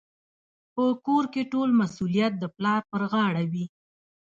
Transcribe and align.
په 0.73 0.83
کور 1.05 1.23
کي 1.33 1.41
ټول 1.51 1.69
مسوليت 1.81 2.33
د 2.39 2.45
پلار 2.55 2.81
پر 2.91 3.01
غاړه 3.11 3.43
وي. 3.51 3.65